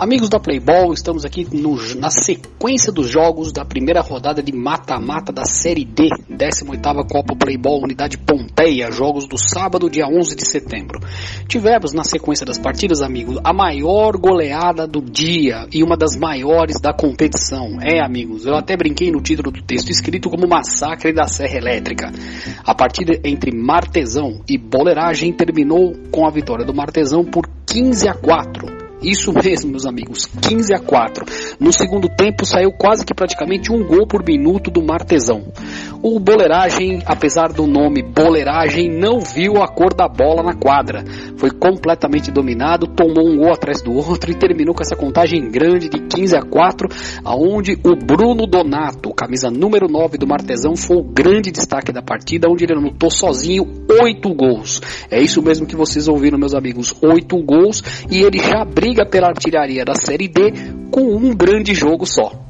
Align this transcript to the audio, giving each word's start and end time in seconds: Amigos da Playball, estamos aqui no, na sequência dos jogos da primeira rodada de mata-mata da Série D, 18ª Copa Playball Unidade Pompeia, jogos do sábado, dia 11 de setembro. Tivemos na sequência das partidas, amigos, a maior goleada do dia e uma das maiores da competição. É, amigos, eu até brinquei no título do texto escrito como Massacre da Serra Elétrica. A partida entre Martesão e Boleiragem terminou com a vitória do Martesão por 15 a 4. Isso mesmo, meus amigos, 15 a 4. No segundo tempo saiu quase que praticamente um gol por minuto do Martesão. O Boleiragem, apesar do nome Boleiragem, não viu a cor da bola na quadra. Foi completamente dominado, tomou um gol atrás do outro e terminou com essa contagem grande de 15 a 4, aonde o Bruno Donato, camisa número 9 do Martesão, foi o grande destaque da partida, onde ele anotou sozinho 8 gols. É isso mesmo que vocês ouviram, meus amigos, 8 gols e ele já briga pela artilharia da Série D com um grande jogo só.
Amigos 0.00 0.30
da 0.30 0.40
Playball, 0.40 0.94
estamos 0.94 1.26
aqui 1.26 1.46
no, 1.52 1.76
na 1.96 2.08
sequência 2.08 2.90
dos 2.90 3.06
jogos 3.06 3.52
da 3.52 3.66
primeira 3.66 4.00
rodada 4.00 4.42
de 4.42 4.50
mata-mata 4.50 5.30
da 5.30 5.44
Série 5.44 5.84
D, 5.84 6.08
18ª 6.26 7.06
Copa 7.06 7.36
Playball 7.36 7.82
Unidade 7.82 8.16
Pompeia, 8.16 8.90
jogos 8.90 9.28
do 9.28 9.36
sábado, 9.36 9.90
dia 9.90 10.06
11 10.06 10.34
de 10.34 10.50
setembro. 10.50 11.00
Tivemos 11.46 11.92
na 11.92 12.02
sequência 12.02 12.46
das 12.46 12.58
partidas, 12.58 13.02
amigos, 13.02 13.36
a 13.44 13.52
maior 13.52 14.16
goleada 14.16 14.86
do 14.86 15.02
dia 15.02 15.66
e 15.70 15.82
uma 15.82 15.98
das 15.98 16.16
maiores 16.16 16.80
da 16.80 16.94
competição. 16.94 17.76
É, 17.82 18.02
amigos, 18.02 18.46
eu 18.46 18.54
até 18.54 18.78
brinquei 18.78 19.10
no 19.10 19.20
título 19.20 19.50
do 19.50 19.62
texto 19.62 19.90
escrito 19.90 20.30
como 20.30 20.48
Massacre 20.48 21.12
da 21.12 21.26
Serra 21.26 21.58
Elétrica. 21.58 22.10
A 22.64 22.74
partida 22.74 23.20
entre 23.22 23.54
Martesão 23.54 24.40
e 24.48 24.56
Boleiragem 24.56 25.30
terminou 25.30 25.92
com 26.10 26.26
a 26.26 26.30
vitória 26.30 26.64
do 26.64 26.72
Martesão 26.72 27.22
por 27.22 27.46
15 27.66 28.08
a 28.08 28.14
4. 28.14 28.79
Isso 29.02 29.32
mesmo, 29.32 29.70
meus 29.70 29.86
amigos, 29.86 30.26
15 30.26 30.74
a 30.74 30.78
4. 30.78 31.24
No 31.58 31.72
segundo 31.72 32.08
tempo 32.08 32.44
saiu 32.44 32.70
quase 32.70 33.04
que 33.04 33.14
praticamente 33.14 33.72
um 33.72 33.82
gol 33.84 34.06
por 34.06 34.22
minuto 34.24 34.70
do 34.70 34.82
Martesão. 34.82 35.46
O 36.02 36.18
Boleiragem, 36.18 37.02
apesar 37.04 37.52
do 37.52 37.66
nome 37.66 38.02
Boleiragem, 38.02 38.88
não 38.88 39.20
viu 39.20 39.62
a 39.62 39.68
cor 39.68 39.92
da 39.92 40.08
bola 40.08 40.42
na 40.42 40.54
quadra. 40.54 41.04
Foi 41.36 41.50
completamente 41.50 42.30
dominado, 42.30 42.86
tomou 42.86 43.28
um 43.28 43.36
gol 43.36 43.52
atrás 43.52 43.82
do 43.82 43.92
outro 43.92 44.30
e 44.30 44.34
terminou 44.34 44.74
com 44.74 44.82
essa 44.82 44.96
contagem 44.96 45.50
grande 45.50 45.90
de 45.90 46.00
15 46.00 46.36
a 46.36 46.40
4, 46.40 46.88
aonde 47.22 47.78
o 47.84 47.94
Bruno 47.94 48.46
Donato, 48.46 49.12
camisa 49.12 49.50
número 49.50 49.88
9 49.88 50.16
do 50.16 50.26
Martesão, 50.26 50.74
foi 50.74 50.96
o 50.96 51.04
grande 51.04 51.50
destaque 51.50 51.92
da 51.92 52.00
partida, 52.00 52.48
onde 52.48 52.64
ele 52.64 52.72
anotou 52.72 53.10
sozinho 53.10 53.66
8 54.02 54.34
gols. 54.34 54.80
É 55.10 55.20
isso 55.20 55.42
mesmo 55.42 55.66
que 55.66 55.76
vocês 55.76 56.08
ouviram, 56.08 56.38
meus 56.38 56.54
amigos, 56.54 56.94
8 57.02 57.36
gols 57.44 57.82
e 58.10 58.22
ele 58.22 58.38
já 58.38 58.64
briga 58.64 59.04
pela 59.04 59.28
artilharia 59.28 59.84
da 59.84 59.94
Série 59.94 60.28
D 60.28 60.50
com 60.90 61.14
um 61.14 61.34
grande 61.34 61.74
jogo 61.74 62.06
só. 62.06 62.49